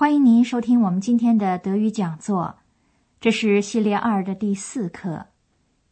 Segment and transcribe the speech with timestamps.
[0.00, 2.60] 欢迎您收听我们今天的德语讲座。
[3.20, 5.26] 这是系列二的第四课，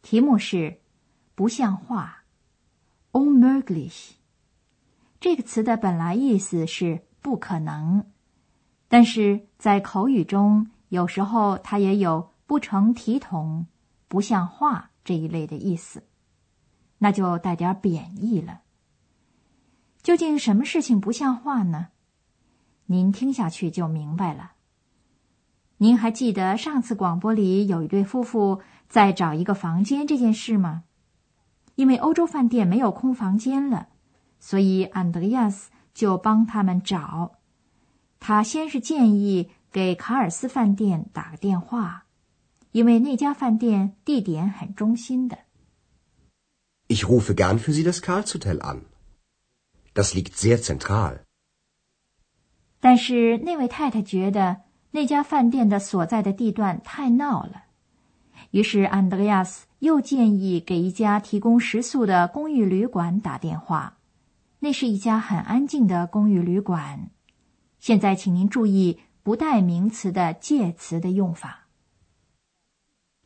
[0.01, 0.81] 题目是
[1.35, 2.23] “不像话
[3.11, 4.13] ”（unmöglich）。
[5.19, 8.03] 这个词的本来意思是“不可能”，
[8.89, 13.67] 但是在口语中，有时候它也有不成体统、
[14.07, 16.01] 不像话这一类的意思，
[16.97, 18.61] 那就带点贬义了。
[20.01, 21.89] 究竟什么事情不像话呢？
[22.91, 24.53] 您听下去就明白了。
[25.77, 30.85] 您还记得上次广播里有一对夫妇在找一个房间这件事吗？
[31.75, 33.89] 因为欧洲饭店没有空房间了，
[34.39, 37.33] 所以安德烈亚斯就帮他们找。
[38.19, 42.05] 他先是建议给卡尔斯饭店打个电话，
[42.71, 45.37] 因为那家饭店地点很中心的。
[46.87, 48.85] Ich rufe gern für Sie das Karlshotel an.
[49.93, 51.19] Das liegt sehr zentral.
[52.79, 57.63] 但是那位太太觉得那家饭店的所在的地段太闹了，
[58.51, 63.97] 于是安德烈亚斯又建议给一家提供食宿的公寓旅馆打电话。
[64.59, 67.11] 那是一家很安静的公寓旅馆。
[67.79, 71.67] 现在，请您注意不带名词的介词的用法。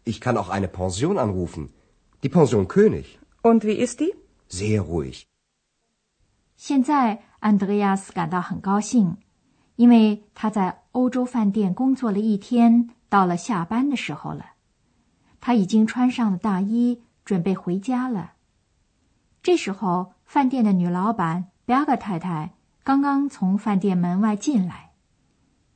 [0.04, 1.70] Ich kann auch eine Pension anrufen.
[2.22, 3.18] Die Pension König.
[3.42, 4.14] Und wie ist die?
[4.50, 5.24] Sehr ruhig.
[6.56, 9.18] 现在，安德烈亚斯感到很高兴，
[9.76, 14.52] 因为他在欧洲饭店工作了一天，到了下班的时候了。
[15.42, 18.34] 他已经穿上了大衣，准备回家了。
[19.42, 24.92] 这时候，饭店的女老板贝尔格太太刚刚从饭店门外进来。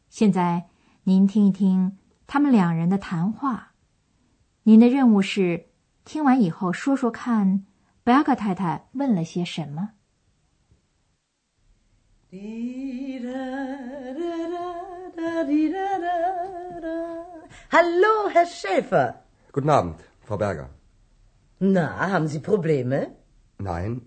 [0.09, 0.69] 现在，
[1.03, 3.73] 您听一听他们两人的谈话。
[4.63, 5.67] 您的任务是
[6.05, 7.66] 听完以后说说看，
[8.03, 9.89] 贝尔格太太问了些什么。
[17.70, 19.06] Hallo, Herr Schäfer.
[19.52, 20.68] Guten Abend, Frau Berger.
[21.60, 23.14] Na, haben Sie Probleme?
[23.58, 24.02] Nein.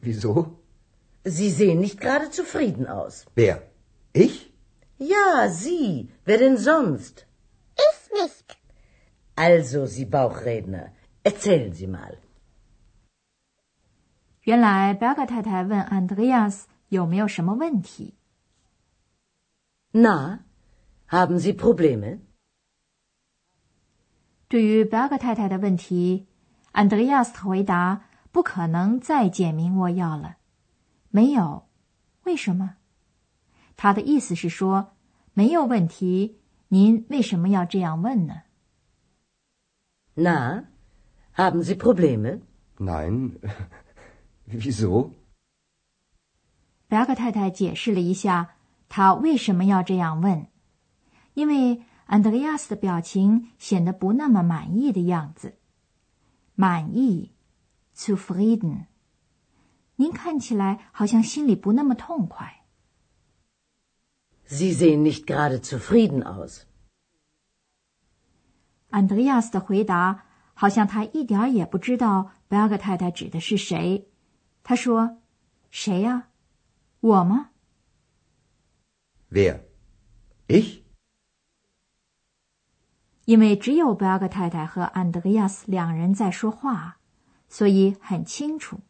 [0.00, 0.60] Wieso?
[1.24, 3.26] Sie sehen nicht gerade zufrieden aus.
[3.34, 3.62] Wer?
[4.12, 4.52] Ich?
[4.98, 6.10] Ja, Sie.
[6.24, 7.26] Wer denn sonst?
[7.88, 8.56] Ich nicht.
[9.34, 10.92] Also, Sie Bauchredner,
[11.24, 12.18] erzählen Sie mal.
[14.44, 18.14] 原来，贝尔格太太问安德烈亚斯有没有什么问题。
[19.93, 20.39] Na,
[21.07, 22.19] haben Sie Probleme?
[24.47, 26.27] 对于贝尔格太太的问题，
[26.71, 30.37] 安德烈亚斯回答不可能再简明扼要了。
[31.09, 31.67] 没有，
[32.23, 32.77] 为什么？
[33.75, 34.93] 他的意思是说
[35.33, 36.37] 没有问题。
[36.69, 38.43] 您为什么要这样问呢
[40.15, 40.63] ？Na,
[41.35, 42.39] haben Sie Probleme?
[42.77, 43.39] Nein.
[44.47, 45.11] Wieso?
[46.87, 48.55] 贝尔格太太解释了一下
[48.93, 50.47] 他为什么要这样问，
[51.33, 55.55] 因为安德烈亚斯的表情显得不那么满意的样子。
[56.55, 57.31] 满意
[57.95, 58.87] ，zufrieden。
[59.95, 62.65] 您看起来好像心里不那么痛快。
[64.49, 66.63] Sie sehen nicht gerade zufrieden aus.
[68.89, 74.09] 安德烈亚斯的回答好像他一点儿也不知道贝尔格太太指的是谁。
[74.63, 75.19] 他说
[75.71, 76.27] ：“谁呀、
[76.99, 77.50] 我吗？
[79.31, 79.61] Wer?
[80.47, 80.81] Ich?
[83.23, 86.97] 因为只有贝尔格太太和安德烈亚斯两人在说话，
[87.47, 88.81] 所以很清楚。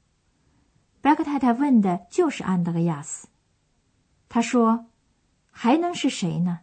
[1.00, 3.28] 贝尔格太太问的就是安德烈亚斯。
[4.30, 4.88] 他说
[5.52, 6.62] ：“还能是谁呢？”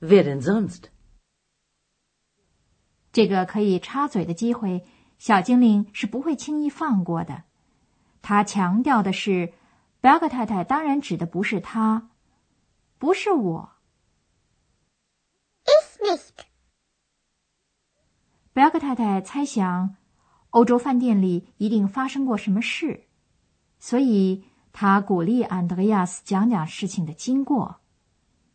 [0.00, 0.84] Wer denn sonst?
[3.12, 4.84] 这个可以插嘴的机会，
[5.18, 7.44] 小精灵是不会轻易放过的。
[8.22, 9.52] 他强调的是，
[10.00, 12.10] 贝尔格太太当然指的不是他，
[12.98, 13.70] 不是我。
[15.64, 16.44] Ich nicht.
[18.52, 19.96] 贝尔格太太猜想，
[20.50, 23.08] 欧洲饭店里一定发生过什么事，
[23.78, 27.80] 所以她鼓励安德烈亚斯讲讲事情的经过。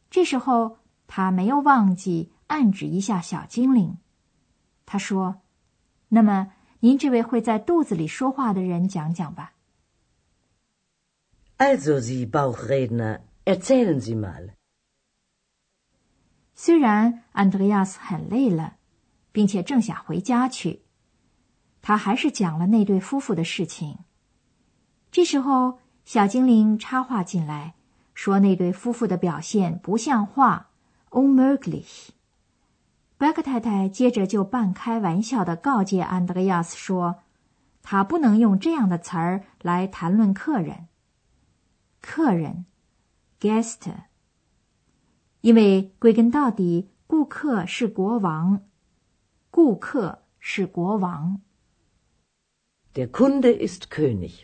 [0.09, 3.97] 这时候，他没有忘记暗指一下小精灵。
[4.85, 5.41] 他说
[6.09, 9.53] ：“那么，您这位会在肚子里说话的人讲讲吧。”
[11.57, 14.49] Also, Sie Bauchredner, erzählen Sie mal.
[16.55, 18.75] 虽然安德烈亚斯很累了，
[19.31, 20.81] 并且正想回家去，
[21.81, 23.99] 他还是讲了那对夫妇的事情。
[25.11, 27.75] 这时候，小精灵插话进来，
[28.13, 30.69] 说那对夫妇的表现不像话
[31.11, 32.09] ，unmöglich。
[33.17, 37.21] 贝克太太接着就半开玩笑的告诫安德烈亚斯说
[37.81, 40.87] ：“他不能用这样的词儿来谈论客人。
[42.05, 42.65] 客人
[43.39, 43.93] ，guest。
[45.39, 48.65] 因为归根到底，顾客是国王，
[49.49, 51.39] 顾客是国王。
[52.93, 54.43] Der Kunde ist König。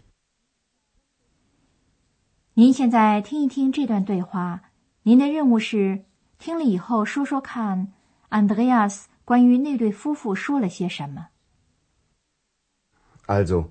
[2.53, 4.71] 您现在听一听这段对话，
[5.03, 6.05] 您的任务是
[6.37, 7.91] 听了以后说说看
[8.29, 11.27] ，，Andreas 关于那对夫妇说了些什么。
[13.27, 13.67] Also,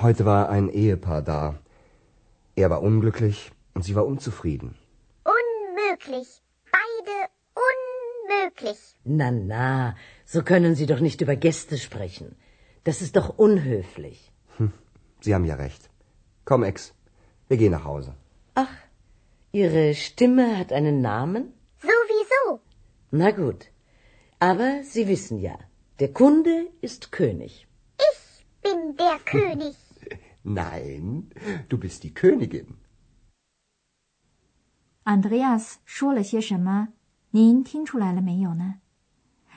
[0.00, 1.54] heute war ein Ehepaar da.
[2.56, 4.76] Er war unglücklich und sie war unzufrieden.
[5.38, 6.28] Unmöglich.
[6.76, 7.16] Beide
[7.68, 8.80] unmöglich.
[9.04, 9.94] Na, na,
[10.24, 12.36] so können Sie doch nicht über Gäste sprechen.
[12.84, 14.32] Das ist doch unhöflich.
[15.20, 15.90] Sie haben ja recht.
[16.44, 16.94] Komm, Ex,
[17.48, 18.14] wir gehen nach Hause.
[18.54, 18.74] Ach,
[19.52, 21.52] Ihre Stimme hat einen Namen?
[21.80, 22.60] Sowieso.
[23.10, 23.66] Na gut.
[24.38, 25.58] Aber Sie wissen ja,
[26.00, 27.66] der Kunde ist König.
[28.10, 29.76] Ich bin der König.
[30.46, 31.24] Nein,
[31.68, 32.66] du bist die Königin.
[35.02, 36.90] 安德烈亚斯说了些什么？
[37.30, 38.76] 您听出来了没有呢？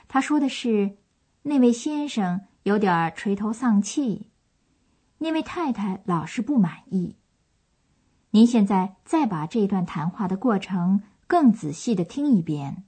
[0.08, 0.96] 他说的是，
[1.42, 4.30] 那位先生有点垂头丧气，
[5.18, 7.14] 那位太太老是不满意。
[8.30, 12.82] 您现在再把这段谈话的过程更仔细的听一遍。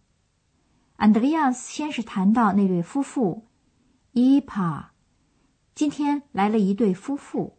[0.97, 3.47] 安德烈亚斯先是谈到那对夫妇，
[4.11, 4.91] 伊帕，
[5.73, 7.59] 今天来了一对夫妇。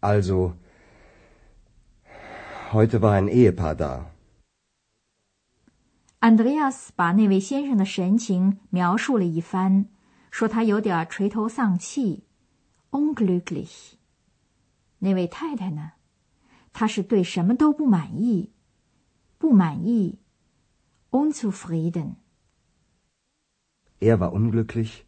[0.00, 0.54] Also,
[2.72, 4.06] heute war ein Ehepaar da.
[6.20, 9.86] 安德烈亚斯把那位先生的神情描述了一番，
[10.30, 12.24] 说他有点垂头丧气，
[12.90, 13.92] unglücklich。
[15.00, 15.92] 那位太太呢？
[16.72, 18.50] 她是对什么都不满意，
[19.38, 20.18] 不满意，
[21.10, 22.16] unzufrieden。
[24.00, 25.04] Er war unglücklich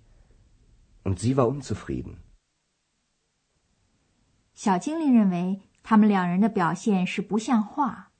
[1.02, 2.18] und sie war unzufrieden.
[4.63, 8.11] 小精灵认为他们两人的表现是不像话。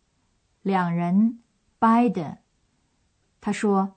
[0.63, 1.43] 两人
[1.79, 2.37] ，beide。
[3.39, 3.93] 他说，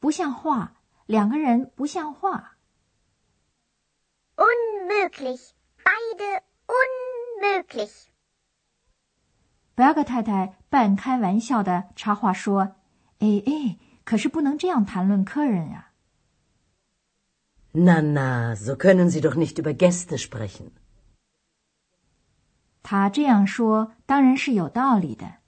[0.00, 2.56] 不像话，两个人不像话。
[4.36, 5.50] Unmöglich.
[5.84, 8.06] Beide unmöglich.
[9.74, 12.76] 贝尔格太太半开玩笑的插话说
[13.20, 15.92] ：“哎哎，可是不能这样谈论客人啊。
[17.74, 20.70] Na, na, so können Sie doch nicht über Gäste sprechen.
[22.88, 25.38] ”他这样说当然是有道理的，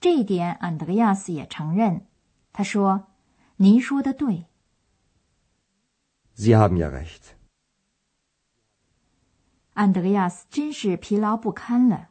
[0.00, 2.08] 这一点安德烈亚斯也承认。
[2.52, 3.06] 他说
[3.58, 4.46] ：“您说的对。
[6.34, 7.34] Sie haben ja recht.
[9.74, 12.08] ”安德烈亚斯真是疲劳不堪了，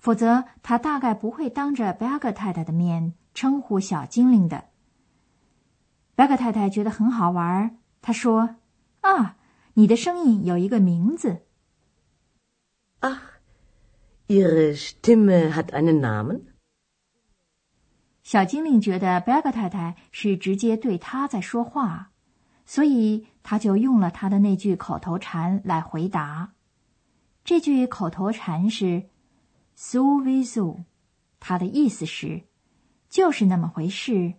[0.00, 4.70] 否则他大概不会当着贝格太太的面称呼小精灵的。
[6.16, 8.56] 贝格太太觉得很好玩，她说
[9.02, 9.36] ：“啊，
[9.74, 11.42] 你的声音有一个名字。”
[14.26, 16.46] Ihre Stimme hat einen Namen?
[18.22, 22.10] 小精灵觉得贝格太太是直接对他在说话，
[22.64, 26.54] 所以他就用了他的那句口头禅来回答。
[27.44, 29.10] 这句口头禅是
[29.76, 30.84] “sowieso”，
[31.38, 32.44] 它的意思是
[33.10, 34.36] “就是那么回事”，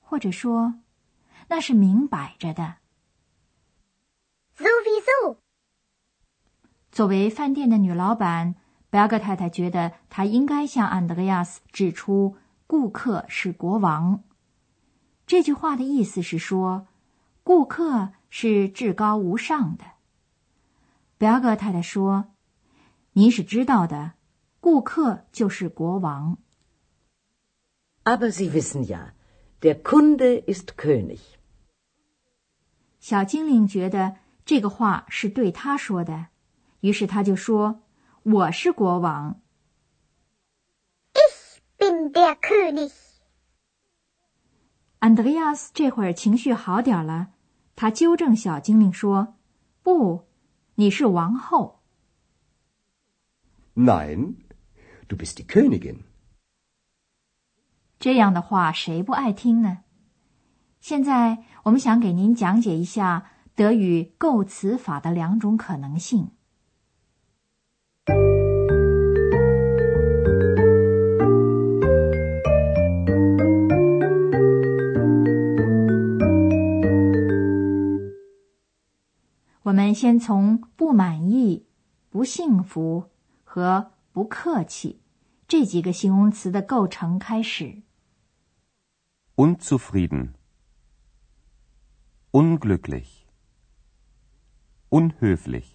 [0.00, 0.80] 或者说
[1.48, 2.76] “那是明摆着的”。
[4.56, 5.36] Sowieso.
[6.90, 8.54] 作为饭店的女老板，
[8.92, 12.36] 贝格太太觉得她应该向安德烈亚斯指出。
[12.64, 14.22] 顾客是国王。
[15.26, 16.86] 这句话的意思是说，
[17.42, 19.84] 顾客是至高无上的。
[21.18, 22.32] 贝尔格太太说
[23.12, 24.12] ：“您是知道的，
[24.60, 26.38] 顾客就是国王。”
[28.04, 29.12] Aber Sie wissen ja,
[29.60, 31.20] der Kunde ist König.
[33.00, 36.28] 小精灵觉得这个话是对他说的，
[36.80, 37.82] 于是他就说
[38.24, 39.40] ：“我是国王。”
[41.76, 42.92] bin der König.
[45.00, 47.32] 安德烈亚斯这会儿情绪好点了，
[47.74, 49.34] 他纠正小精灵说
[49.82, 50.28] ：“不，
[50.76, 51.80] 你是王后。
[53.74, 54.36] Nein,
[55.08, 56.02] du bist die Königin.
[57.98, 59.82] 这样的话谁不爱听呢？
[60.80, 66.30] 现在我们想给您讲解一下德语构词法的两种可能性。
[79.72, 81.64] 我们先从不满意、
[82.10, 83.08] 不幸福
[83.42, 85.00] 和不客气
[85.48, 87.80] 这几个形容词的构成开始。
[89.36, 90.32] unzufrieden,
[92.32, 93.22] unglücklich,
[94.90, 95.68] unhöflich.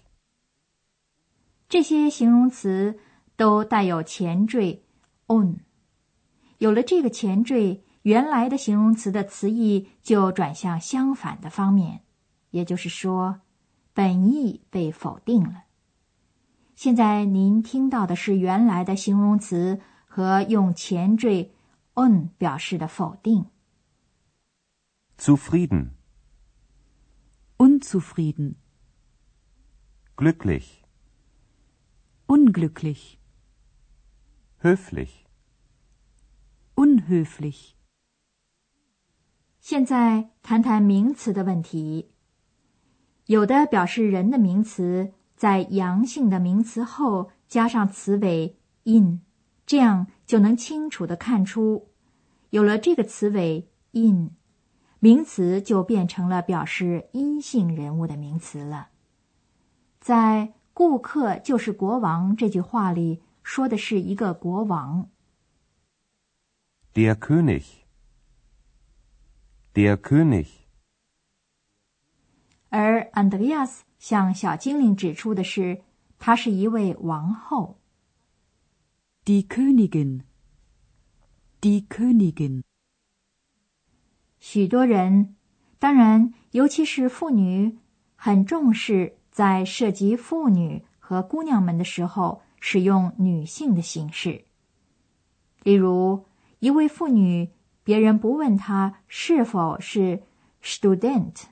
[1.68, 3.00] 这些形容词
[3.34, 4.84] 都带有前缀
[5.26, 5.56] on，
[6.58, 12.02] 有了这个前缀，原来的形容词的词义就转向相反的方面，
[12.50, 13.40] 也就是说，
[13.98, 15.64] 本意被否定了。
[16.76, 21.52] 现在您听到的是原来的形容词和用前缀
[21.94, 23.46] on 表示的否定。
[25.18, 25.94] Zufrieden,
[27.56, 28.54] unzufrieden,
[30.14, 30.84] glücklich,
[32.28, 33.16] unglücklich,
[34.62, 35.24] höflich.
[36.76, 37.72] unhöflich.
[39.58, 42.12] 现在谈谈名词的问题。
[43.28, 49.20] 有的表示人的名词，在阳性的名词后加上词尾 in，
[49.66, 51.90] 这样就能清楚的看出，
[52.48, 54.30] 有了这个词尾 in，
[54.98, 58.88] 名词就变成了表示阴性人物的名词了。
[60.00, 65.10] 在“顾客就是国王”这句话里，说的是一个国王。
[66.94, 67.66] Der König,
[72.70, 75.82] der König, 而 Andreas 向小精灵指出的是，
[76.18, 77.78] 她是一位王后。
[79.24, 80.22] Die Königin,
[81.60, 82.62] die Königin.
[84.38, 85.34] 许多人，
[85.78, 87.78] 当然尤其是妇女，
[88.14, 94.44] 很重视在涉及妇女和姑娘们的时候使用女性的形式。
[95.62, 96.24] 例如，
[96.60, 97.50] 一位妇女，
[97.82, 100.22] 别人不问她是否是
[100.62, 101.42] student，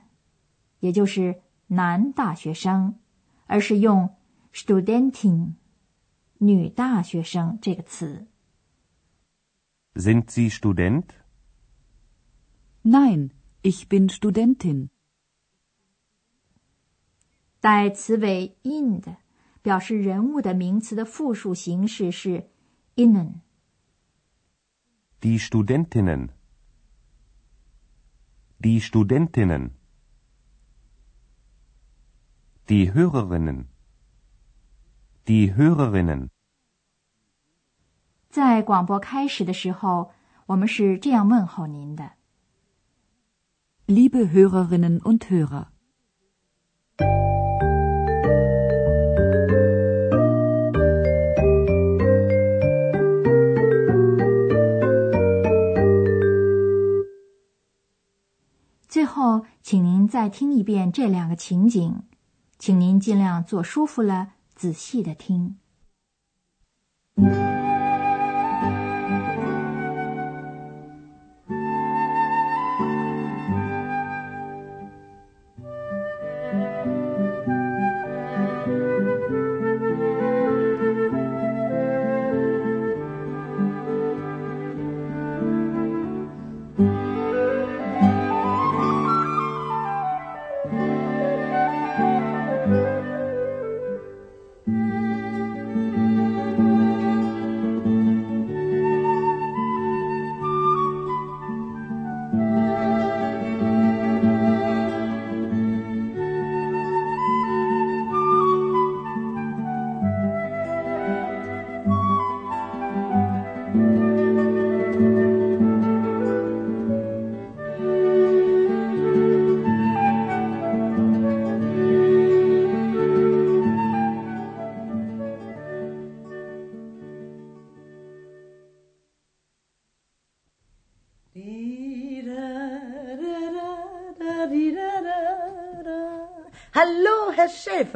[0.87, 2.97] 也就是男大学生，
[3.45, 4.15] 而是用
[4.53, 5.55] studentin
[6.37, 8.25] 女大学生这个词。
[9.95, 11.03] sind Sie Student?
[12.85, 13.31] Nein,
[13.63, 14.87] ich bin Studentin.
[17.59, 19.17] 代词尾 in 的，
[19.61, 22.49] 表示人物的名词的复数形式是
[22.95, 23.41] innen。
[25.19, 26.29] Die Studentinnen,
[28.61, 29.71] die Studentinnen,
[32.69, 33.69] die Hörerinnen,
[35.25, 36.29] die Hörerinnen.
[38.29, 40.11] 在广播开始的时候，
[40.47, 42.11] 我们是这样问候您的
[43.87, 45.67] ：Liebe Hörerinnen und Hörer.
[58.89, 62.03] 最后，请您再听一遍这两个情景，
[62.59, 65.57] 请您尽量坐舒服了，仔细的听。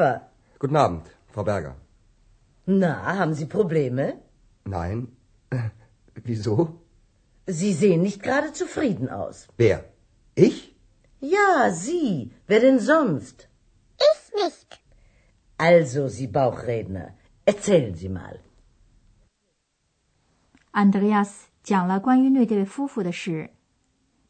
[0.01, 0.31] Schäfer.
[0.59, 1.77] Guten Abend, Frau Berger.
[2.67, 4.21] Na, haben Sie Probleme?
[4.65, 5.09] Nein.
[6.15, 6.81] Wieso?
[7.47, 9.47] Sie sehen nicht gerade zufrieden aus.
[9.57, 9.85] Wer?
[10.35, 10.75] Ich?
[11.21, 12.33] Ja, Sie.
[12.47, 13.49] Wer denn sonst?
[14.09, 14.81] Ich nicht.
[15.59, 17.09] Also, Sie Bauchredner,
[17.45, 18.41] erzählen Sie mal.
[20.73, 23.51] Andreas 讲了关于那对夫妇的事。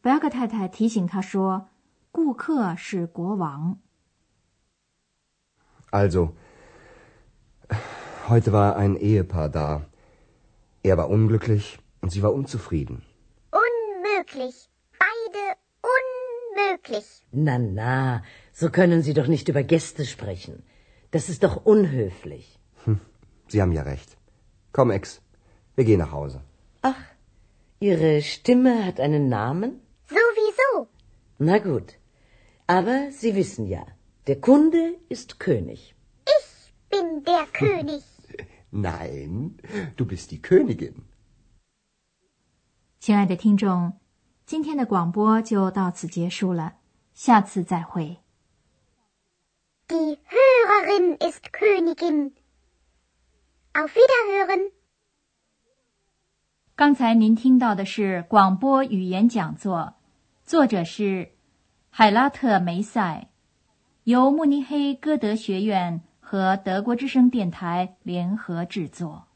[0.01, 1.67] 贝格太太提醒他说：“
[2.13, 3.79] 顾客是国王。
[5.92, 6.34] Also,
[8.30, 9.86] heute war ein Ehepaar da.
[10.84, 13.04] Er war unglücklich und sie war unzufrieden.
[13.52, 14.70] Unmöglich.
[14.98, 15.44] Beide
[15.96, 17.08] unmöglich.
[17.32, 20.64] Na, na, so können Sie doch nicht über Gäste sprechen.
[21.12, 22.58] Das ist doch unhöflich.
[23.48, 24.18] Sie haben ja recht.
[24.72, 25.22] Komm, Ex,
[25.76, 26.42] wir gehen nach Hause.
[26.82, 27.04] Ach,
[27.82, 29.82] Ihre Stimme hat einen Namen?
[30.08, 30.88] Sowieso.
[31.38, 31.96] Na gut.
[32.68, 33.86] Aber Sie wissen ja,
[34.28, 35.96] der Kunde ist König.
[36.26, 38.04] Ich bin der König.
[38.72, 39.58] Nein,
[39.98, 41.04] du bist die Königin.
[43.00, 44.00] 亲爱的听众，
[44.46, 46.76] 今天的广播就到此结束了，
[47.14, 48.20] 下次再会。
[49.88, 52.34] Die Hörerin ist Königin.
[53.74, 54.72] Auf Wiederhören.
[56.76, 59.96] 刚才您听到的是广播语言讲座，
[60.46, 61.32] 作者是
[61.90, 63.31] 海拉特梅塞，
[64.06, 69.28] 由慕尼黑歌德学院和德国之声电台联合制作。